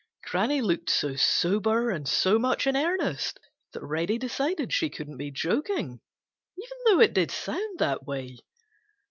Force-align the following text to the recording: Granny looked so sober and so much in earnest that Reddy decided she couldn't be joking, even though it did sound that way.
Granny 0.23 0.61
looked 0.63 0.89
so 0.89 1.15
sober 1.15 1.91
and 1.91 2.07
so 2.09 2.39
much 2.39 2.65
in 2.65 2.75
earnest 2.75 3.39
that 3.73 3.83
Reddy 3.85 4.17
decided 4.17 4.73
she 4.73 4.89
couldn't 4.89 5.17
be 5.17 5.29
joking, 5.29 6.01
even 6.57 6.77
though 6.85 6.99
it 7.01 7.13
did 7.13 7.29
sound 7.29 7.77
that 7.77 8.03
way. 8.07 8.39